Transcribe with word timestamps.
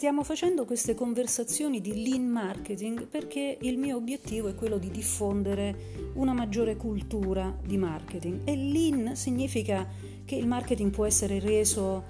Stiamo 0.00 0.24
facendo 0.24 0.64
queste 0.64 0.94
conversazioni 0.94 1.82
di 1.82 2.02
lean 2.02 2.26
marketing 2.26 3.06
perché 3.06 3.58
il 3.60 3.76
mio 3.76 3.98
obiettivo 3.98 4.48
è 4.48 4.54
quello 4.54 4.78
di 4.78 4.90
diffondere 4.90 6.12
una 6.14 6.32
maggiore 6.32 6.74
cultura 6.74 7.54
di 7.62 7.76
marketing. 7.76 8.40
E 8.44 8.56
lean 8.56 9.14
significa 9.14 9.86
che 10.24 10.36
il 10.36 10.46
marketing 10.46 10.90
può 10.90 11.04
essere 11.04 11.38
reso 11.38 12.04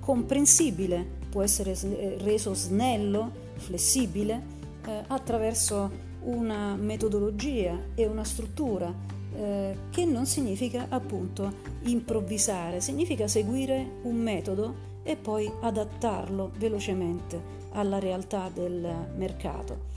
comprensibile, 0.00 1.02
può 1.30 1.40
essere 1.40 1.70
eh, 1.70 2.18
reso 2.18 2.52
snello, 2.52 3.32
flessibile 3.54 4.42
eh, 4.86 5.04
attraverso 5.06 5.90
una 6.24 6.76
metodologia 6.76 7.86
e 7.94 8.04
una 8.04 8.24
struttura 8.24 8.94
eh, 9.34 9.76
che 9.88 10.04
non 10.04 10.26
significa 10.26 10.88
appunto 10.90 11.50
improvvisare, 11.84 12.82
significa 12.82 13.26
seguire 13.26 13.92
un 14.02 14.16
metodo 14.16 14.89
e 15.02 15.16
poi 15.16 15.50
adattarlo 15.60 16.52
velocemente 16.56 17.58
alla 17.72 17.98
realtà 17.98 18.50
del 18.52 19.12
mercato. 19.16 19.88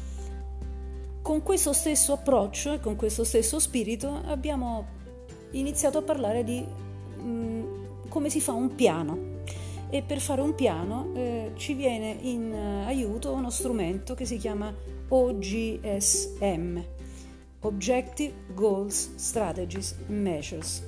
Con 1.22 1.42
questo 1.42 1.74
stesso 1.74 2.14
approccio 2.14 2.74
e 2.74 2.80
con 2.80 2.96
questo 2.96 3.24
stesso 3.24 3.60
spirito 3.60 4.22
abbiamo 4.26 4.86
iniziato 5.52 6.00
a 6.00 6.02
parlare 6.02 6.44
di 6.44 6.60
mh, 6.60 7.24
mm, 7.24 7.64
come 8.10 8.30
si 8.30 8.42
fa 8.42 8.52
un 8.52 8.76
piano 8.76 9.32
e 9.90 10.02
per 10.02 10.20
fare 10.20 10.42
un 10.42 10.56
piano 10.56 11.12
eh, 11.14 11.52
ci 11.56 11.76
viene 11.76 12.18
in 12.22 12.52
uh, 12.52 12.88
aiuto 12.88 13.32
uno 13.32 13.52
strumento 13.52 14.16
che 14.16 14.26
si 14.26 14.38
chiama 14.38 14.74
OGSM, 15.08 16.80
Objective 17.60 18.34
Goals, 18.56 19.16
Strategies 19.16 19.96
Measures. 20.08 20.84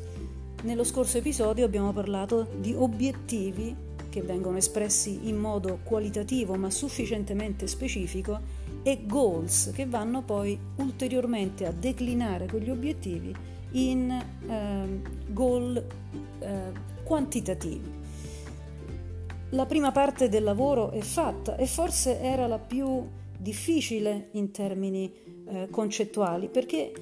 Nello 0.64 0.84
scorso 0.84 1.20
episodio 1.20 1.66
abbiamo 1.66 1.94
parlato 1.94 2.48
di 2.58 2.73
obiettivi 2.73 3.76
che 4.16 4.22
vengono 4.22 4.56
espressi 4.56 5.28
in 5.28 5.36
modo 5.36 5.80
qualitativo 5.84 6.56
ma 6.56 6.70
sufficientemente 6.70 7.67
specifico 7.67 8.39
e 8.81 9.02
goals 9.06 9.72
che 9.76 9.86
vanno 9.86 10.22
poi 10.22 10.58
ulteriormente 10.78 11.66
a 11.66 11.72
declinare 11.72 12.45
quegli 12.48 12.70
obiettivi 12.70 13.36
in 13.72 14.09
eh, 14.09 15.02
goal 15.28 15.86
eh, 16.39 16.72
quantitativi. 17.04 17.92
La 19.50 19.66
prima 19.66 19.92
parte 19.92 20.30
del 20.30 20.44
lavoro 20.44 20.92
è 20.92 21.02
fatta 21.02 21.58
e 21.58 21.66
forse 21.66 22.22
era 22.22 22.48
la 22.48 22.58
più 22.58 23.06
difficile 23.38 24.30
in 24.32 24.52
termini 24.52 25.11
eh, 25.45 25.67
concettuali 25.70 26.48
perché 26.48 26.94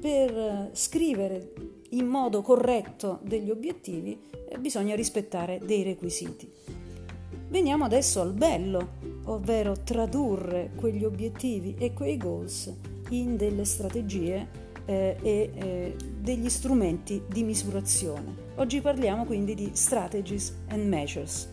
per 0.00 0.34
eh, 0.34 0.70
scrivere 0.72 1.52
in 1.94 2.06
modo 2.06 2.42
corretto 2.42 3.20
degli 3.22 3.50
obiettivi 3.50 4.18
eh, 4.48 4.58
bisogna 4.58 4.94
rispettare 4.94 5.60
dei 5.64 5.82
requisiti. 5.82 6.50
Veniamo 7.48 7.84
adesso 7.84 8.20
al 8.20 8.32
bello, 8.32 8.94
ovvero 9.24 9.76
tradurre 9.84 10.72
quegli 10.74 11.04
obiettivi 11.04 11.76
e 11.78 11.92
quei 11.92 12.16
goals 12.16 12.72
in 13.10 13.36
delle 13.36 13.64
strategie 13.64 14.62
eh, 14.86 15.16
e 15.22 15.50
eh, 15.54 15.96
degli 16.18 16.48
strumenti 16.48 17.22
di 17.28 17.42
misurazione. 17.42 18.52
Oggi 18.56 18.80
parliamo 18.80 19.24
quindi 19.24 19.54
di 19.54 19.70
strategies 19.72 20.54
and 20.68 20.86
measures. 20.86 21.48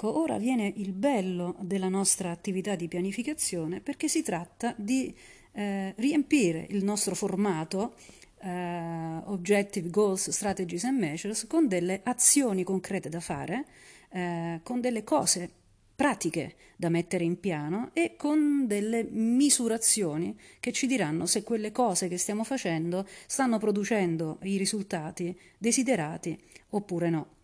Ecco, 0.00 0.16
ora 0.16 0.38
viene 0.38 0.72
il 0.76 0.92
bello 0.92 1.56
della 1.58 1.88
nostra 1.88 2.30
attività 2.30 2.76
di 2.76 2.86
pianificazione 2.86 3.80
perché 3.80 4.06
si 4.06 4.22
tratta 4.22 4.72
di 4.76 5.12
eh, 5.50 5.92
riempire 5.96 6.64
il 6.70 6.84
nostro 6.84 7.16
formato 7.16 7.94
eh, 8.40 9.20
Objective 9.24 9.90
Goals, 9.90 10.30
Strategies 10.30 10.84
and 10.84 11.00
Measures 11.00 11.48
con 11.48 11.66
delle 11.66 12.02
azioni 12.04 12.62
concrete 12.62 13.08
da 13.08 13.18
fare, 13.18 13.64
eh, 14.10 14.60
con 14.62 14.80
delle 14.80 15.02
cose 15.02 15.50
pratiche 15.96 16.54
da 16.76 16.90
mettere 16.90 17.24
in 17.24 17.40
piano 17.40 17.90
e 17.92 18.14
con 18.14 18.68
delle 18.68 19.02
misurazioni 19.02 20.38
che 20.60 20.70
ci 20.70 20.86
diranno 20.86 21.26
se 21.26 21.42
quelle 21.42 21.72
cose 21.72 22.06
che 22.06 22.18
stiamo 22.18 22.44
facendo 22.44 23.04
stanno 23.26 23.58
producendo 23.58 24.38
i 24.42 24.58
risultati 24.58 25.36
desiderati 25.58 26.40
oppure 26.68 27.10
no. 27.10 27.37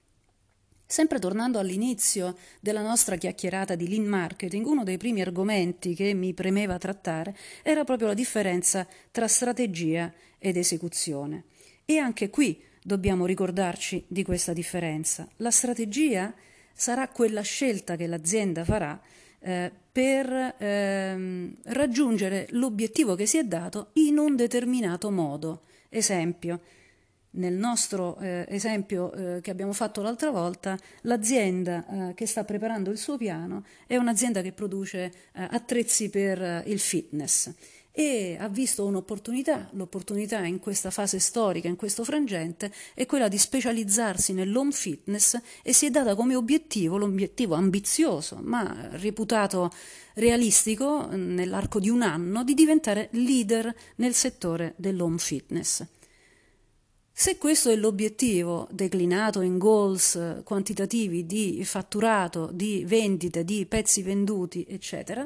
Sempre 0.94 1.18
tornando 1.18 1.58
all'inizio 1.58 2.36
della 2.60 2.80
nostra 2.80 3.16
chiacchierata 3.16 3.74
di 3.74 3.88
lean 3.88 4.04
marketing, 4.04 4.64
uno 4.64 4.84
dei 4.84 4.96
primi 4.96 5.22
argomenti 5.22 5.92
che 5.92 6.14
mi 6.14 6.34
premeva 6.34 6.78
trattare 6.78 7.36
era 7.64 7.82
proprio 7.82 8.06
la 8.06 8.14
differenza 8.14 8.86
tra 9.10 9.26
strategia 9.26 10.12
ed 10.38 10.56
esecuzione. 10.56 11.46
E 11.84 11.98
anche 11.98 12.30
qui 12.30 12.62
dobbiamo 12.80 13.26
ricordarci 13.26 14.04
di 14.06 14.22
questa 14.22 14.52
differenza. 14.52 15.28
La 15.38 15.50
strategia 15.50 16.32
sarà 16.72 17.08
quella 17.08 17.42
scelta 17.42 17.96
che 17.96 18.06
l'azienda 18.06 18.64
farà 18.64 19.02
eh, 19.40 19.72
per 19.90 20.54
ehm, 20.56 21.56
raggiungere 21.64 22.46
l'obiettivo 22.50 23.16
che 23.16 23.26
si 23.26 23.38
è 23.38 23.42
dato 23.42 23.88
in 23.94 24.16
un 24.16 24.36
determinato 24.36 25.10
modo. 25.10 25.62
Esempio, 25.88 26.60
nel 27.34 27.54
nostro 27.54 28.16
eh, 28.18 28.44
esempio 28.48 29.12
eh, 29.12 29.40
che 29.40 29.50
abbiamo 29.50 29.72
fatto 29.72 30.02
l'altra 30.02 30.30
volta, 30.30 30.78
l'azienda 31.02 32.10
eh, 32.10 32.14
che 32.14 32.26
sta 32.26 32.44
preparando 32.44 32.90
il 32.90 32.98
suo 32.98 33.16
piano 33.16 33.64
è 33.86 33.96
un'azienda 33.96 34.42
che 34.42 34.52
produce 34.52 35.12
eh, 35.32 35.46
attrezzi 35.50 36.10
per 36.10 36.42
eh, 36.42 36.62
il 36.66 36.78
fitness 36.78 37.52
e 37.96 38.36
ha 38.40 38.48
visto 38.48 38.84
un'opportunità, 38.84 39.68
l'opportunità 39.74 40.44
in 40.44 40.58
questa 40.58 40.90
fase 40.90 41.20
storica, 41.20 41.68
in 41.68 41.76
questo 41.76 42.02
frangente, 42.02 42.72
è 42.92 43.06
quella 43.06 43.28
di 43.28 43.38
specializzarsi 43.38 44.32
nell'home 44.32 44.72
fitness 44.72 45.38
e 45.62 45.72
si 45.72 45.86
è 45.86 45.90
data 45.90 46.16
come 46.16 46.34
obiettivo, 46.34 46.96
l'obiettivo 46.96 47.54
ambizioso 47.54 48.40
ma 48.42 48.88
reputato 48.94 49.70
realistico 50.14 51.06
nell'arco 51.12 51.78
di 51.78 51.88
un 51.88 52.02
anno, 52.02 52.42
di 52.42 52.54
diventare 52.54 53.10
leader 53.12 53.72
nel 53.96 54.14
settore 54.14 54.74
dell'home 54.76 55.18
fitness. 55.18 55.86
Se 57.16 57.38
questo 57.38 57.70
è 57.70 57.76
l'obiettivo 57.76 58.66
declinato 58.72 59.40
in 59.40 59.56
goals 59.56 60.40
quantitativi 60.42 61.24
di 61.24 61.64
fatturato, 61.64 62.50
di 62.52 62.84
vendite, 62.84 63.44
di 63.44 63.66
pezzi 63.66 64.02
venduti, 64.02 64.66
eccetera, 64.68 65.24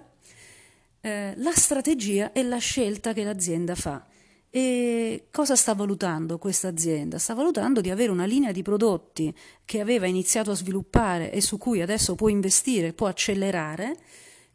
eh, 1.00 1.32
la 1.34 1.52
strategia 1.52 2.32
è 2.32 2.42
la 2.42 2.58
scelta 2.58 3.14
che 3.14 3.24
l'azienda 3.24 3.74
fa. 3.74 4.04
E 4.50 5.28
cosa 5.30 5.56
sta 5.56 5.72
valutando 5.72 6.36
questa 6.36 6.68
azienda? 6.68 7.18
Sta 7.18 7.32
valutando 7.32 7.80
di 7.80 7.88
avere 7.88 8.10
una 8.10 8.26
linea 8.26 8.52
di 8.52 8.62
prodotti 8.62 9.34
che 9.64 9.80
aveva 9.80 10.06
iniziato 10.06 10.50
a 10.50 10.56
sviluppare 10.56 11.32
e 11.32 11.40
su 11.40 11.56
cui 11.56 11.80
adesso 11.80 12.14
può 12.14 12.28
investire, 12.28 12.92
può 12.92 13.06
accelerare, 13.06 13.96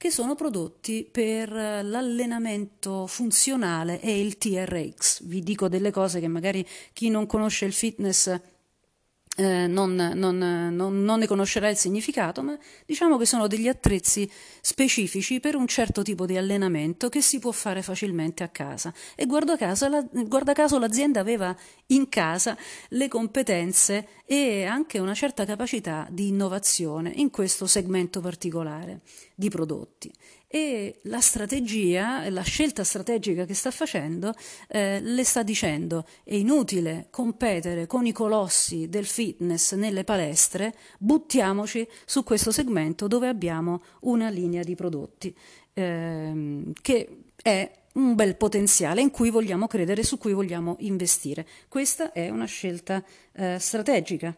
che 0.04 0.12
sono 0.12 0.36
prodotti 0.36 1.08
per 1.10 1.50
l'allenamento 1.50 3.08
funzionale 3.08 4.02
e 4.02 4.20
il 4.20 4.38
TRX. 4.38 5.24
Vi 5.24 5.40
dico 5.40 5.70
delle 5.70 5.92
cose 5.92 6.20
che 6.20 6.28
magari 6.28 6.68
chi 6.92 7.08
non 7.08 7.26
conosce 7.26 7.64
il 7.64 7.72
fitness 7.72 8.38
eh, 9.36 9.66
non, 9.66 9.96
non, 9.96 10.38
non, 10.38 11.04
non, 11.04 11.20
ne 11.20 11.26
conoscerà 11.26 11.70
il 11.70 11.78
significato, 11.78 12.44
ma 12.44 12.58
diciamo 12.86 13.18
che 13.18 13.26
sono 13.26 13.48
degli 13.48 13.68
attrezzi 13.68 14.30
specifici 14.62 15.40
per 15.40 15.56
un 15.56 15.66
certo 15.66 16.04
tipo 16.04 16.26
di 16.26 16.38
allenamento 16.38 17.10
che 17.10 17.22
si 17.22 17.40
può 17.40 17.52
fare 17.52 17.82
facilmente 17.82 18.44
a 18.44 18.50
casa. 18.50 18.94
E 19.16 19.26
guarda 19.26 19.58
caso, 19.58 19.88
la, 19.88 20.06
guarda 20.12 20.54
caso 20.54 20.78
l'azienda 20.78 21.20
aveva 21.20 21.56
in 21.88 22.10
casa 22.10 22.56
le 22.90 23.08
competenze 23.08 24.08
e 24.26 24.66
anche 24.66 25.00
una 25.00 25.16
certa 25.16 25.46
capacità 25.46 26.08
di 26.12 26.28
innovazione 26.28 27.12
in 27.16 27.32
questo 27.32 27.66
segmento 27.66 28.22
particolare 28.22 29.02
di 29.36 29.50
prodotti 29.50 30.12
e 30.56 31.00
la 31.06 31.20
strategia, 31.20 32.30
la 32.30 32.44
scelta 32.44 32.84
strategica 32.84 33.44
che 33.44 33.56
sta 33.56 33.72
facendo 33.72 34.36
eh, 34.68 35.00
le 35.02 35.24
sta 35.24 35.42
dicendo 35.42 36.06
è 36.24 36.36
inutile 36.36 37.08
competere 37.10 37.88
con 37.88 38.06
i 38.06 38.12
colossi 38.12 38.88
del 38.88 39.08
fitness 39.08 39.74
nelle 39.74 40.04
palestre, 40.04 40.76
buttiamoci 41.00 41.88
su 42.06 42.24
questo 42.24 42.52
segmento 42.52 43.08
dove 43.08 43.30
abbiamo 43.30 43.82
una 44.02 44.30
linea 44.30 44.62
di 44.62 44.76
prodotti 44.76 45.36
eh, 45.74 46.64
che 46.80 47.18
è 47.42 47.72
un 47.94 48.14
bel 48.14 48.36
potenziale 48.36 49.02
in 49.02 49.10
cui 49.10 49.32
vogliamo 49.32 49.66
credere, 49.66 50.04
su 50.04 50.20
cui 50.20 50.34
vogliamo 50.34 50.76
investire. 50.82 51.48
Questa 51.68 52.12
è 52.12 52.30
una 52.30 52.46
scelta 52.46 53.04
eh, 53.32 53.58
strategica. 53.58 54.38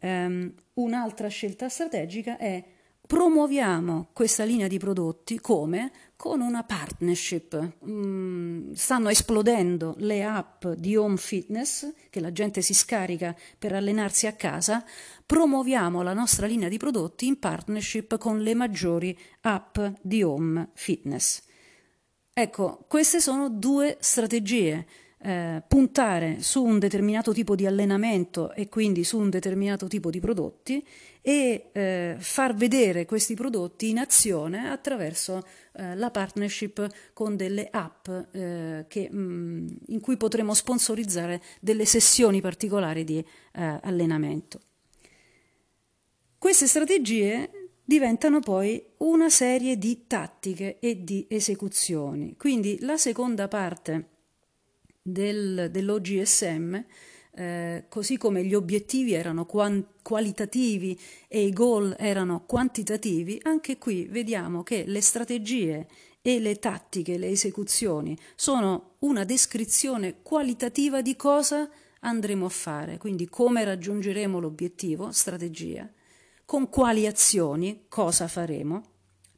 Um, 0.00 0.52
un'altra 0.74 1.28
scelta 1.28 1.68
strategica 1.68 2.38
è 2.38 2.75
promuoviamo 3.06 4.08
questa 4.12 4.44
linea 4.44 4.66
di 4.66 4.78
prodotti 4.78 5.40
come? 5.40 5.92
Con 6.16 6.40
una 6.40 6.64
partnership. 6.64 7.74
Mm, 7.88 8.72
stanno 8.72 9.08
esplodendo 9.08 9.94
le 9.98 10.24
app 10.24 10.66
di 10.66 10.96
home 10.96 11.16
fitness 11.16 11.92
che 12.10 12.20
la 12.20 12.32
gente 12.32 12.62
si 12.62 12.74
scarica 12.74 13.34
per 13.58 13.72
allenarsi 13.72 14.26
a 14.26 14.32
casa. 14.32 14.84
Promuoviamo 15.24 16.02
la 16.02 16.14
nostra 16.14 16.46
linea 16.46 16.68
di 16.68 16.78
prodotti 16.78 17.26
in 17.26 17.38
partnership 17.38 18.18
con 18.18 18.40
le 18.40 18.54
maggiori 18.54 19.16
app 19.42 19.78
di 20.00 20.22
home 20.22 20.70
fitness. 20.74 21.42
Ecco, 22.32 22.84
queste 22.88 23.20
sono 23.20 23.48
due 23.48 23.96
strategie. 24.00 24.86
Eh, 25.26 25.60
puntare 25.66 26.40
su 26.40 26.62
un 26.62 26.78
determinato 26.78 27.32
tipo 27.32 27.56
di 27.56 27.66
allenamento 27.66 28.52
e 28.52 28.68
quindi 28.68 29.02
su 29.02 29.18
un 29.18 29.28
determinato 29.28 29.88
tipo 29.88 30.08
di 30.08 30.20
prodotti 30.20 30.86
e 31.20 31.70
eh, 31.72 32.14
far 32.16 32.54
vedere 32.54 33.06
questi 33.06 33.34
prodotti 33.34 33.88
in 33.88 33.98
azione 33.98 34.68
attraverso 34.70 35.44
eh, 35.72 35.96
la 35.96 36.12
partnership 36.12 36.86
con 37.12 37.34
delle 37.34 37.66
app 37.68 38.08
eh, 38.30 38.84
che, 38.86 39.10
mh, 39.10 39.18
mm, 39.18 39.66
in 39.88 40.00
cui 40.00 40.16
potremo 40.16 40.54
sponsorizzare 40.54 41.42
delle 41.60 41.86
sessioni 41.86 42.40
particolari 42.40 43.02
di 43.02 43.18
eh, 43.18 43.24
allenamento. 43.82 44.60
Queste 46.38 46.68
strategie 46.68 47.50
diventano 47.82 48.38
poi 48.38 48.80
una 48.98 49.28
serie 49.28 49.76
di 49.76 50.06
tattiche 50.06 50.78
e 50.78 51.02
di 51.02 51.26
esecuzioni. 51.28 52.36
Quindi 52.36 52.78
la 52.82 52.96
seconda 52.96 53.48
parte 53.48 54.10
del, 55.06 55.68
dell'OGSM, 55.70 56.84
eh, 57.38 57.84
così 57.88 58.16
come 58.16 58.44
gli 58.44 58.54
obiettivi 58.54 59.12
erano 59.12 59.46
quant- 59.46 60.02
qualitativi 60.02 60.98
e 61.28 61.44
i 61.44 61.52
goal 61.52 61.94
erano 61.98 62.44
quantitativi, 62.44 63.38
anche 63.42 63.78
qui 63.78 64.06
vediamo 64.06 64.62
che 64.62 64.84
le 64.86 65.00
strategie 65.00 65.86
e 66.22 66.40
le 66.40 66.58
tattiche, 66.58 67.18
le 67.18 67.28
esecuzioni 67.28 68.18
sono 68.34 68.96
una 69.00 69.24
descrizione 69.24 70.22
qualitativa 70.22 71.02
di 71.02 71.14
cosa 71.14 71.70
andremo 72.00 72.46
a 72.46 72.50
fare, 72.50 72.98
quindi 72.98 73.28
come 73.28 73.62
raggiungeremo 73.64 74.40
l'obiettivo, 74.40 75.12
strategia, 75.12 75.88
con 76.44 76.68
quali 76.68 77.06
azioni, 77.06 77.84
cosa 77.88 78.26
faremo, 78.28 78.82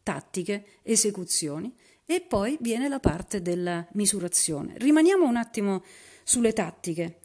tattiche, 0.02 0.64
esecuzioni, 0.82 1.74
e 2.10 2.22
poi 2.22 2.56
viene 2.62 2.88
la 2.88 3.00
parte 3.00 3.42
della 3.42 3.86
misurazione. 3.92 4.72
Rimaniamo 4.78 5.28
un 5.28 5.36
attimo 5.36 5.82
sulle 6.24 6.54
tattiche. 6.54 7.18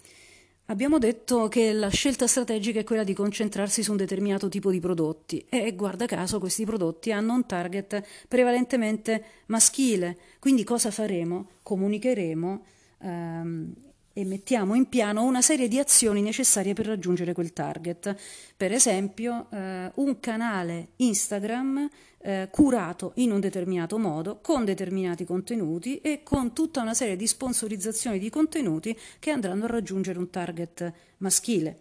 Abbiamo 0.65 0.97
detto 0.97 1.47
che 1.47 1.71
la 1.71 1.87
scelta 1.87 2.27
strategica 2.27 2.81
è 2.81 2.83
quella 2.83 3.05
di 3.05 3.13
concentrarsi 3.13 3.81
su 3.81 3.91
un 3.91 3.97
determinato 3.97 4.49
tipo 4.49 4.71
di 4.71 4.81
prodotti 4.81 5.45
e 5.47 5.73
guarda 5.73 6.05
caso 6.05 6.37
questi 6.37 6.65
prodotti 6.65 7.13
hanno 7.13 7.33
un 7.33 7.45
target 7.45 8.05
prevalentemente 8.27 9.23
maschile, 9.45 10.17
quindi 10.39 10.65
cosa 10.65 10.91
faremo? 10.91 11.51
Comunicheremo 11.63 12.65
ehm, 13.03 13.73
e 14.13 14.23
mettiamo 14.25 14.75
in 14.75 14.87
piano 14.87 15.23
una 15.23 15.41
serie 15.41 15.67
di 15.67 15.79
azioni 15.79 16.21
necessarie 16.21 16.73
per 16.73 16.85
raggiungere 16.85 17.33
quel 17.33 17.51
target. 17.51 18.15
Per 18.55 18.71
esempio, 18.71 19.47
eh, 19.49 19.91
un 19.95 20.19
canale 20.19 20.89
Instagram 20.97 21.89
eh, 22.19 22.47
curato 22.51 23.11
in 23.15 23.31
un 23.31 23.39
determinato 23.39 23.97
modo, 23.97 24.39
con 24.41 24.63
determinati 24.65 25.25
contenuti 25.25 25.99
e 25.99 26.21
con 26.23 26.53
tutta 26.53 26.81
una 26.81 26.93
serie 26.93 27.15
di 27.15 27.27
sponsorizzazioni 27.27 28.19
di 28.19 28.29
contenuti 28.29 28.97
che 29.19 29.31
andranno 29.31 29.65
a 29.65 29.67
raggiungere 29.67 30.19
un 30.19 30.29
target 30.29 30.93
maschile. 31.17 31.79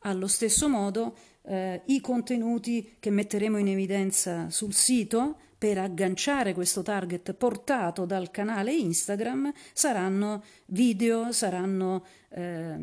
Allo 0.00 0.28
stesso 0.28 0.68
modo, 0.68 1.16
eh, 1.42 1.82
i 1.86 2.00
contenuti 2.00 2.94
che 3.00 3.10
metteremo 3.10 3.58
in 3.58 3.68
evidenza 3.68 4.48
sul 4.50 4.72
sito 4.72 5.38
per 5.58 5.78
agganciare 5.78 6.52
questo 6.52 6.82
target 6.82 7.32
portato 7.32 8.04
dal 8.04 8.30
canale 8.30 8.74
Instagram 8.74 9.52
saranno 9.72 10.44
video, 10.66 11.32
saranno 11.32 12.04
eh, 12.28 12.76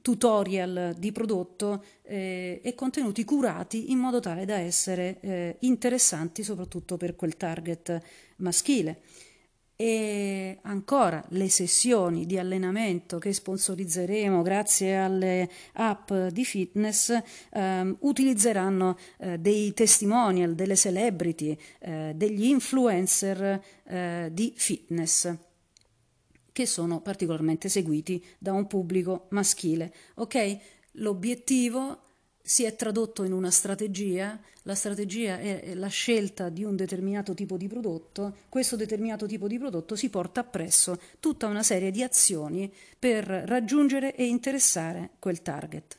tutorial 0.00 0.94
di 0.96 1.10
prodotto 1.10 1.84
eh, 2.02 2.60
e 2.62 2.74
contenuti 2.74 3.24
curati 3.24 3.90
in 3.90 3.98
modo 3.98 4.20
tale 4.20 4.44
da 4.44 4.56
essere 4.56 5.18
eh, 5.20 5.56
interessanti 5.60 6.44
soprattutto 6.44 6.96
per 6.96 7.16
quel 7.16 7.36
target 7.36 8.00
maschile. 8.36 9.00
E 9.76 10.58
ancora 10.62 11.24
le 11.30 11.48
sessioni 11.48 12.26
di 12.26 12.38
allenamento 12.38 13.18
che 13.18 13.32
sponsorizzeremo 13.32 14.40
grazie 14.42 14.96
alle 14.96 15.50
app 15.72 16.12
di 16.30 16.44
fitness 16.44 17.18
ehm, 17.50 17.96
utilizzeranno 18.00 18.96
eh, 19.18 19.38
dei 19.38 19.74
testimonial, 19.74 20.54
delle 20.54 20.76
celebrity, 20.76 21.58
eh, 21.80 22.12
degli 22.14 22.44
influencer 22.44 23.60
eh, 23.84 24.28
di 24.32 24.52
fitness 24.54 25.34
che 26.52 26.66
sono 26.66 27.00
particolarmente 27.00 27.68
seguiti 27.68 28.24
da 28.38 28.52
un 28.52 28.68
pubblico 28.68 29.26
maschile. 29.30 29.92
Ok? 30.14 30.58
L'obiettivo 30.98 32.03
si 32.46 32.64
è 32.64 32.76
tradotto 32.76 33.24
in 33.24 33.32
una 33.32 33.50
strategia, 33.50 34.38
la 34.64 34.74
strategia 34.74 35.38
è 35.38 35.72
la 35.72 35.86
scelta 35.86 36.50
di 36.50 36.62
un 36.62 36.76
determinato 36.76 37.32
tipo 37.32 37.56
di 37.56 37.68
prodotto, 37.68 38.36
questo 38.50 38.76
determinato 38.76 39.24
tipo 39.24 39.48
di 39.48 39.58
prodotto 39.58 39.96
si 39.96 40.10
porta 40.10 40.40
appresso 40.40 41.00
tutta 41.20 41.46
una 41.46 41.62
serie 41.62 41.90
di 41.90 42.02
azioni 42.02 42.70
per 42.98 43.24
raggiungere 43.24 44.14
e 44.14 44.26
interessare 44.26 45.12
quel 45.18 45.40
target. 45.40 45.98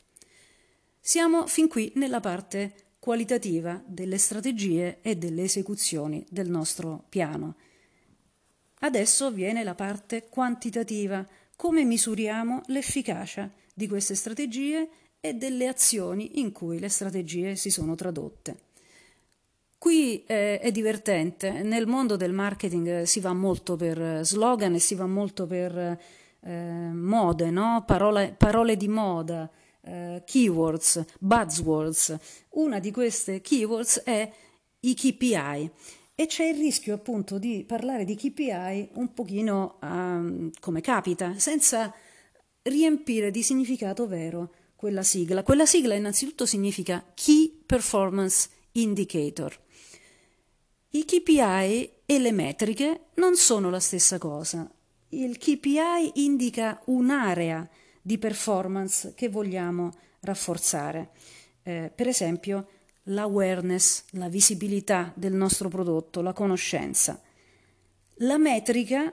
Siamo 1.00 1.48
fin 1.48 1.68
qui 1.68 1.92
nella 1.96 2.20
parte 2.20 2.74
qualitativa 3.00 3.82
delle 3.84 4.20
strategie 4.20 5.00
e 5.02 5.16
delle 5.16 5.44
esecuzioni 5.44 6.24
del 6.30 6.50
nostro 6.50 7.06
piano. 7.10 7.56
Adesso 8.82 9.32
viene 9.32 9.64
la 9.64 9.74
parte 9.74 10.28
quantitativa, 10.30 11.28
come 11.56 11.84
misuriamo 11.84 12.62
l'efficacia 12.68 13.52
di 13.74 13.88
queste 13.88 14.14
strategie 14.14 14.90
e 15.30 15.34
delle 15.34 15.68
azioni 15.68 16.40
in 16.40 16.52
cui 16.52 16.80
le 16.80 16.90
strategie 16.90 17.56
si 17.56 17.72
sono 17.72 17.96
tradotte. 17.96 18.58
Qui 19.78 20.24
eh, 20.26 20.60
è 20.60 20.72
divertente, 20.72 21.64
nel 21.64 21.88
mondo 21.88 22.16
del 22.16 22.32
marketing 22.32 23.04
si 23.04 23.20
va 23.20 23.34
molto 23.34 23.76
per 23.76 24.22
slogan 24.24 24.74
e 24.74 24.80
si 24.80 24.96
va 24.96 25.06
molto 25.06 25.46
per 25.46 26.00
eh, 26.40 26.52
mode, 26.52 27.50
no? 27.50 27.84
parole, 27.86 28.34
parole, 28.38 28.78
di 28.78 28.88
moda, 28.88 29.50
eh, 29.82 30.24
keywords, 30.26 31.04
buzzwords. 31.20 32.18
Una 32.52 32.80
di 32.80 32.92
queste 32.92 33.42
keywords 33.42 34.02
è 34.04 34.32
i 34.80 34.94
KPI 34.94 35.72
e 36.16 36.26
c'è 36.28 36.46
il 36.46 36.58
rischio 36.58 36.96
appunto 36.96 37.38
di 37.38 37.64
parlare 37.68 38.06
di 38.06 38.16
KPI 38.16 38.90
un 38.94 39.14
pochino 39.14 39.78
um, 39.82 40.50
come 40.60 40.82
capita, 40.82 41.38
senza 41.38 41.94
riempire 42.64 43.30
di 43.30 43.44
significato 43.44 44.08
vero 44.08 44.50
quella 44.86 45.02
sigla. 45.02 45.42
Quella 45.42 45.66
sigla 45.66 45.96
innanzitutto 45.96 46.46
significa 46.46 47.04
Key 47.16 47.64
Performance 47.66 48.50
Indicator. 48.74 49.60
I 50.92 51.06
KPI 51.06 51.92
e 52.06 52.20
le 52.20 52.32
metriche 52.32 53.06
non 53.16 53.36
sono 53.36 53.72
la 53.72 53.80
stessa 53.80 54.20
cosa. 54.20 54.70
Il 55.10 55.40
KPI 55.40 56.22
indica 56.22 56.80
un'area 56.86 57.68
di 58.00 58.20
performance 58.20 59.16
che 59.16 59.28
vogliamo 59.28 59.92
rafforzare. 60.20 61.10
Eh, 61.64 61.92
per 61.94 62.08
esempio, 62.08 62.68
l'awareness, 63.06 64.04
la 64.12 64.30
visibilità 64.30 65.12
del 65.16 65.34
nostro 65.34 65.68
prodotto, 65.68 66.22
la 66.22 66.34
conoscenza. 66.34 67.20
La 68.18 68.38
metrica 68.38 69.12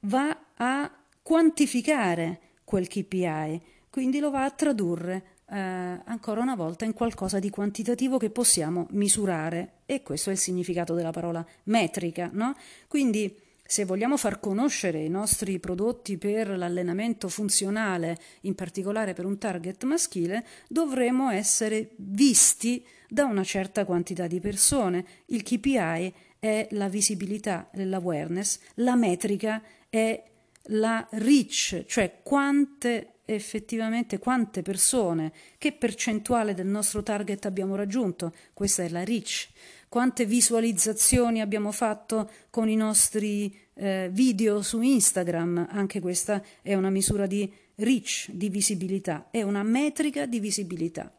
va 0.00 0.52
a 0.56 0.90
quantificare 1.20 2.40
quel 2.64 2.88
KPI, 2.88 3.71
quindi 3.92 4.20
lo 4.20 4.30
va 4.30 4.44
a 4.44 4.50
tradurre 4.50 5.22
eh, 5.50 5.54
ancora 5.58 6.40
una 6.40 6.54
volta 6.54 6.86
in 6.86 6.94
qualcosa 6.94 7.38
di 7.38 7.50
quantitativo 7.50 8.16
che 8.16 8.30
possiamo 8.30 8.86
misurare 8.92 9.80
e 9.84 10.02
questo 10.02 10.30
è 10.30 10.32
il 10.32 10.38
significato 10.38 10.94
della 10.94 11.10
parola 11.10 11.44
metrica, 11.64 12.30
no? 12.32 12.56
Quindi 12.88 13.38
se 13.62 13.84
vogliamo 13.84 14.16
far 14.16 14.40
conoscere 14.40 15.02
i 15.02 15.10
nostri 15.10 15.58
prodotti 15.58 16.16
per 16.16 16.56
l'allenamento 16.56 17.28
funzionale, 17.28 18.16
in 18.42 18.54
particolare 18.54 19.12
per 19.12 19.26
un 19.26 19.36
target 19.36 19.84
maschile, 19.84 20.42
dovremo 20.68 21.28
essere 21.28 21.90
visti 21.96 22.82
da 23.06 23.26
una 23.26 23.44
certa 23.44 23.84
quantità 23.84 24.26
di 24.26 24.40
persone. 24.40 25.04
Il 25.26 25.42
KPI 25.42 26.14
è 26.38 26.66
la 26.70 26.88
visibilità, 26.88 27.68
l'awareness, 27.72 28.58
la 28.76 28.96
metrica 28.96 29.62
è 29.90 30.22
la 30.66 31.06
reach, 31.10 31.84
cioè 31.86 32.20
quante 32.22 33.11
effettivamente 33.24 34.18
quante 34.18 34.62
persone, 34.62 35.32
che 35.58 35.72
percentuale 35.72 36.54
del 36.54 36.66
nostro 36.66 37.02
target 37.02 37.46
abbiamo 37.46 37.74
raggiunto, 37.76 38.34
questa 38.52 38.82
è 38.82 38.88
la 38.88 39.04
reach, 39.04 39.48
quante 39.88 40.24
visualizzazioni 40.24 41.40
abbiamo 41.40 41.70
fatto 41.70 42.30
con 42.50 42.68
i 42.68 42.76
nostri 42.76 43.54
eh, 43.74 44.08
video 44.10 44.62
su 44.62 44.80
Instagram, 44.80 45.68
anche 45.70 46.00
questa 46.00 46.42
è 46.62 46.74
una 46.74 46.90
misura 46.90 47.26
di 47.26 47.52
reach, 47.76 48.30
di 48.30 48.48
visibilità, 48.48 49.28
è 49.30 49.42
una 49.42 49.62
metrica 49.62 50.26
di 50.26 50.40
visibilità. 50.40 51.14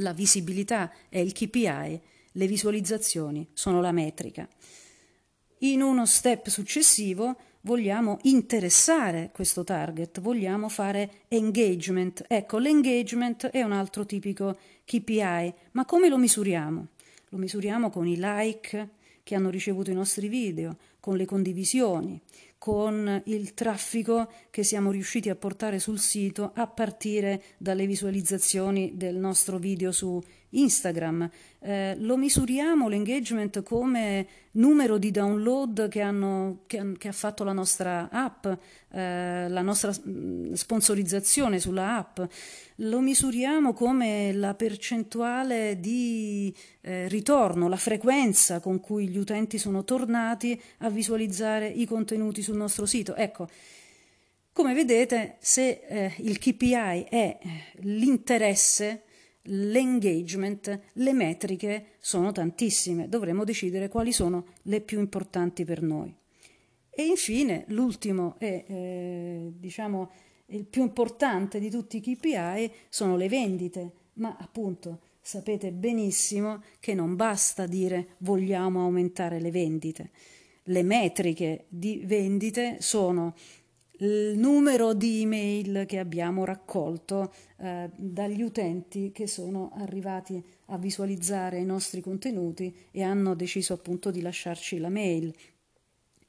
La 0.00 0.12
visibilità 0.12 0.92
è 1.08 1.18
il 1.18 1.32
KPI, 1.32 2.00
le 2.32 2.46
visualizzazioni 2.46 3.48
sono 3.52 3.80
la 3.80 3.92
metrica. 3.92 4.48
In 5.60 5.80
uno 5.80 6.04
step 6.04 6.48
successivo 6.48 7.36
vogliamo 7.66 8.18
interessare 8.22 9.30
questo 9.32 9.64
target, 9.64 10.20
vogliamo 10.20 10.68
fare 10.68 11.24
engagement. 11.26 12.24
Ecco, 12.28 12.58
l'engagement 12.58 13.48
è 13.48 13.60
un 13.62 13.72
altro 13.72 14.06
tipico 14.06 14.56
KPI, 14.84 15.52
ma 15.72 15.84
come 15.84 16.08
lo 16.08 16.16
misuriamo? 16.16 16.86
Lo 17.30 17.38
misuriamo 17.38 17.90
con 17.90 18.06
i 18.06 18.16
like 18.18 18.90
che 19.24 19.34
hanno 19.34 19.50
ricevuto 19.50 19.90
i 19.90 19.94
nostri 19.94 20.28
video, 20.28 20.76
con 21.00 21.16
le 21.16 21.24
condivisioni, 21.24 22.20
con 22.56 23.22
il 23.26 23.52
traffico 23.54 24.30
che 24.50 24.62
siamo 24.62 24.92
riusciti 24.92 25.28
a 25.28 25.34
portare 25.34 25.80
sul 25.80 25.98
sito 25.98 26.52
a 26.54 26.68
partire 26.68 27.42
dalle 27.58 27.86
visualizzazioni 27.86 28.92
del 28.94 29.16
nostro 29.16 29.58
video 29.58 29.90
su 29.90 30.22
Instagram. 30.50 31.28
Eh, 31.66 31.96
lo 31.98 32.16
misuriamo 32.16 32.86
l'engagement 32.86 33.64
come 33.64 34.24
numero 34.52 34.98
di 34.98 35.10
download 35.10 35.88
che, 35.88 36.00
hanno, 36.00 36.60
che, 36.68 36.92
che 36.96 37.08
ha 37.08 37.12
fatto 37.12 37.42
la 37.42 37.52
nostra 37.52 38.08
app, 38.08 38.46
eh, 38.46 39.48
la 39.48 39.62
nostra 39.62 39.90
mm, 39.90 40.52
sponsorizzazione 40.52 41.58
sulla 41.58 41.96
app, 41.96 42.20
lo 42.76 43.00
misuriamo 43.00 43.72
come 43.72 44.32
la 44.32 44.54
percentuale 44.54 45.80
di 45.80 46.54
eh, 46.82 47.08
ritorno, 47.08 47.68
la 47.68 47.74
frequenza 47.74 48.60
con 48.60 48.78
cui 48.78 49.08
gli 49.08 49.18
utenti 49.18 49.58
sono 49.58 49.82
tornati 49.82 50.60
a 50.78 50.88
visualizzare 50.88 51.66
i 51.66 51.84
contenuti 51.84 52.42
sul 52.42 52.56
nostro 52.56 52.86
sito. 52.86 53.16
Ecco, 53.16 53.48
come 54.52 54.72
vedete, 54.72 55.34
se 55.40 55.82
eh, 55.88 56.14
il 56.18 56.38
KPI 56.38 57.06
è 57.10 57.38
l'interesse, 57.80 59.02
l'engagement, 59.46 60.80
le 60.92 61.12
metriche 61.12 61.86
sono 61.98 62.32
tantissime, 62.32 63.08
dovremo 63.08 63.44
decidere 63.44 63.88
quali 63.88 64.12
sono 64.12 64.46
le 64.62 64.80
più 64.80 64.98
importanti 64.98 65.64
per 65.64 65.82
noi. 65.82 66.14
E 66.90 67.04
infine 67.04 67.64
l'ultimo 67.68 68.36
e 68.38 68.64
eh, 68.66 69.52
diciamo 69.54 70.10
il 70.46 70.64
più 70.64 70.82
importante 70.82 71.58
di 71.58 71.68
tutti 71.68 71.96
i 71.96 72.00
KPI 72.00 72.72
sono 72.88 73.16
le 73.16 73.28
vendite, 73.28 73.92
ma 74.14 74.36
appunto 74.38 75.00
sapete 75.20 75.72
benissimo 75.72 76.62
che 76.78 76.94
non 76.94 77.16
basta 77.16 77.66
dire 77.66 78.14
vogliamo 78.18 78.82
aumentare 78.82 79.40
le 79.40 79.50
vendite. 79.50 80.10
Le 80.68 80.82
metriche 80.82 81.66
di 81.68 82.02
vendite 82.04 82.76
sono 82.80 83.34
il 83.98 84.34
numero 84.36 84.92
di 84.92 85.22
email 85.22 85.84
che 85.86 85.98
abbiamo 85.98 86.44
raccolto 86.44 87.32
eh, 87.58 87.90
dagli 87.96 88.42
utenti 88.42 89.10
che 89.12 89.26
sono 89.26 89.72
arrivati 89.74 90.42
a 90.66 90.78
visualizzare 90.78 91.58
i 91.58 91.64
nostri 91.64 92.00
contenuti 92.00 92.74
e 92.90 93.02
hanno 93.02 93.34
deciso 93.34 93.72
appunto 93.72 94.10
di 94.10 94.20
lasciarci 94.20 94.78
la 94.78 94.90
mail. 94.90 95.34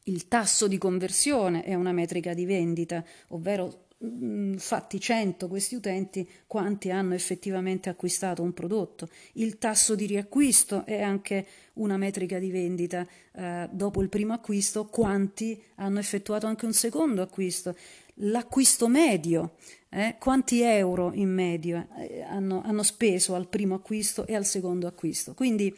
Il 0.03 0.27
tasso 0.29 0.67
di 0.67 0.77
conversione 0.77 1.63
è 1.63 1.73
una 1.73 1.91
metrica 1.91 2.33
di 2.33 2.45
vendita, 2.45 3.03
ovvero 3.29 3.86
Mm, 4.05 4.57
fatti 4.57 4.99
100 4.99 5.47
questi 5.47 5.73
utenti 5.73 6.29
quanti 6.45 6.91
hanno 6.91 7.15
effettivamente 7.15 7.89
acquistato 7.89 8.43
un 8.43 8.53
prodotto. 8.53 9.09
Il 9.33 9.57
tasso 9.57 9.95
di 9.95 10.05
riacquisto 10.05 10.85
è 10.85 11.01
anche 11.01 11.47
una 11.73 11.97
metrica 11.97 12.37
di 12.37 12.51
vendita. 12.51 13.07
Eh, 13.31 13.67
dopo 13.71 14.03
il 14.03 14.09
primo 14.09 14.33
acquisto, 14.33 14.85
quanti 14.85 15.59
hanno 15.75 15.97
effettuato 15.97 16.45
anche 16.45 16.65
un 16.65 16.73
secondo 16.73 17.23
acquisto. 17.23 17.75
L'acquisto 18.21 18.87
medio, 18.87 19.55
eh, 19.89 20.15
quanti 20.19 20.61
euro 20.61 21.11
in 21.13 21.29
medio 21.29 21.87
eh, 21.97 22.21
hanno, 22.21 22.61
hanno 22.63 22.83
speso 22.83 23.33
al 23.33 23.47
primo 23.47 23.73
acquisto 23.75 24.27
e 24.27 24.35
al 24.35 24.45
secondo 24.45 24.85
acquisto. 24.85 25.33
Quindi 25.33 25.75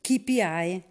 KPI 0.00 0.82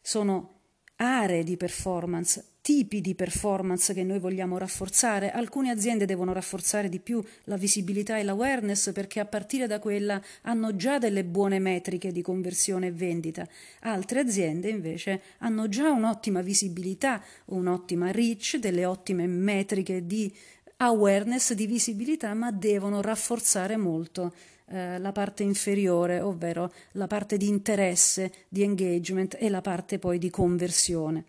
sono 0.00 0.53
aree 0.96 1.42
di 1.44 1.56
performance 1.56 2.54
tipi 2.64 3.02
di 3.02 3.14
performance 3.14 3.92
che 3.92 4.02
noi 4.04 4.18
vogliamo 4.18 4.56
rafforzare. 4.56 5.30
Alcune 5.30 5.68
aziende 5.68 6.06
devono 6.06 6.32
rafforzare 6.32 6.88
di 6.88 6.98
più 6.98 7.22
la 7.44 7.58
visibilità 7.58 8.16
e 8.16 8.22
l'awareness 8.22 8.90
perché 8.92 9.20
a 9.20 9.26
partire 9.26 9.66
da 9.66 9.78
quella 9.78 10.18
hanno 10.44 10.74
già 10.74 10.96
delle 10.96 11.24
buone 11.24 11.58
metriche 11.58 12.10
di 12.10 12.22
conversione 12.22 12.86
e 12.86 12.92
vendita. 12.92 13.46
Altre 13.80 14.20
aziende 14.20 14.70
invece 14.70 15.20
hanno 15.40 15.68
già 15.68 15.90
un'ottima 15.90 16.40
visibilità, 16.40 17.22
un'ottima 17.46 18.10
reach, 18.10 18.56
delle 18.56 18.86
ottime 18.86 19.26
metriche 19.26 20.06
di 20.06 20.34
awareness, 20.78 21.52
di 21.52 21.66
visibilità, 21.66 22.32
ma 22.32 22.50
devono 22.50 23.02
rafforzare 23.02 23.76
molto 23.76 24.32
eh, 24.66 24.98
la 24.98 25.12
parte 25.12 25.42
inferiore, 25.42 26.20
ovvero 26.20 26.72
la 26.92 27.06
parte 27.06 27.36
di 27.36 27.48
interesse, 27.48 28.32
di 28.48 28.62
engagement 28.62 29.36
e 29.38 29.48
la 29.48 29.60
parte 29.60 29.98
poi 29.98 30.18
di 30.18 30.30
conversione. 30.30 31.24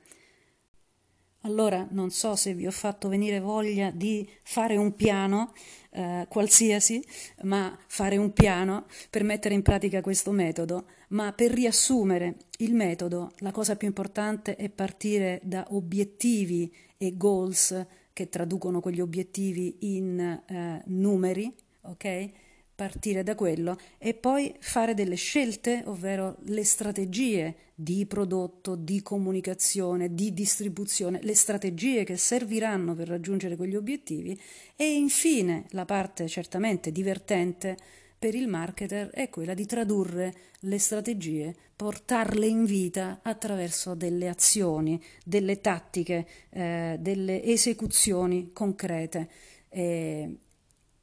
Allora 1.41 1.87
non 1.91 2.09
so 2.09 2.35
se 2.35 2.55
vi 2.55 2.65
ho 2.65 2.71
fatto 2.71 3.07
venire 3.07 3.39
voglia 3.39 3.91
di 3.91 4.27
fare 4.41 4.77
un 4.77 4.95
piano, 4.95 5.53
eh, 5.91 6.25
qualsiasi, 6.27 7.05
ma 7.43 7.77
fare 7.85 8.17
un 8.17 8.33
piano 8.33 8.85
per 9.11 9.23
mettere 9.23 9.53
in 9.53 9.61
pratica 9.61 10.01
questo 10.01 10.31
metodo. 10.31 10.85
Ma 11.09 11.33
per 11.33 11.51
riassumere 11.51 12.37
il 12.57 12.73
metodo, 12.73 13.33
la 13.37 13.51
cosa 13.51 13.75
più 13.75 13.87
importante 13.87 14.55
è 14.55 14.69
partire 14.69 15.39
da 15.43 15.67
obiettivi 15.69 16.73
e 16.97 17.15
goals 17.15 17.85
che 18.11 18.27
traducono 18.29 18.79
quegli 18.79 19.01
obiettivi 19.01 19.77
in 19.81 20.19
eh, 20.19 20.81
numeri, 20.85 21.53
ok? 21.81 22.31
Partire 22.75 23.23
da 23.23 23.35
quello 23.35 23.77
e 23.97 24.13
poi 24.13 24.53
fare 24.59 24.93
delle 24.93 25.15
scelte, 25.15 25.83
ovvero 25.85 26.35
le 26.45 26.63
strategie 26.65 27.55
di 27.73 28.05
prodotto, 28.05 28.75
di 28.75 29.01
comunicazione, 29.01 30.13
di 30.13 30.33
distribuzione, 30.33 31.19
le 31.23 31.35
strategie 31.35 32.03
che 32.03 32.17
serviranno 32.17 32.93
per 32.93 33.07
raggiungere 33.07 33.55
quegli 33.55 33.75
obiettivi 33.75 34.39
e 34.75 34.93
infine 34.93 35.65
la 35.69 35.85
parte 35.85 36.27
certamente 36.27 36.91
divertente 36.91 37.77
per 38.17 38.33
il 38.33 38.47
marketer 38.47 39.09
è 39.09 39.29
quella 39.29 39.53
di 39.53 39.65
tradurre 39.65 40.33
le 40.61 40.79
strategie, 40.79 41.53
portarle 41.75 42.47
in 42.47 42.65
vita 42.65 43.19
attraverso 43.21 43.93
delle 43.93 44.29
azioni, 44.29 45.01
delle 45.23 45.61
tattiche, 45.61 46.25
eh, 46.49 46.97
delle 46.99 47.43
esecuzioni 47.43 48.51
concrete. 48.51 49.29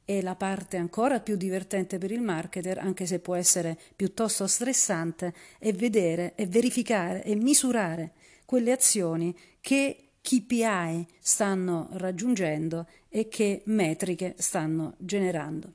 E 0.05 0.21
la 0.21 0.35
parte 0.35 0.77
ancora 0.77 1.19
più 1.19 1.35
divertente 1.35 1.97
per 1.97 2.11
il 2.11 2.21
marketer, 2.21 2.77
anche 2.77 3.05
se 3.05 3.19
può 3.19 3.35
essere 3.35 3.77
piuttosto 3.95 4.47
stressante, 4.47 5.33
è 5.59 5.71
vedere 5.73 6.33
e 6.35 6.45
verificare 6.45 7.23
e 7.23 7.35
misurare 7.35 8.13
quelle 8.45 8.71
azioni 8.71 9.35
che 9.61 10.09
KPI 10.21 11.05
stanno 11.19 11.87
raggiungendo 11.91 12.87
e 13.09 13.27
che 13.27 13.61
metriche 13.65 14.35
stanno 14.37 14.95
generando. 14.97 15.73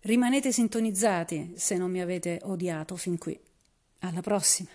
Rimanete 0.00 0.52
sintonizzati 0.52 1.54
se 1.56 1.76
non 1.76 1.90
mi 1.90 2.00
avete 2.00 2.40
odiato 2.42 2.96
fin 2.96 3.18
qui. 3.18 3.38
Alla 4.00 4.20
prossima! 4.20 4.70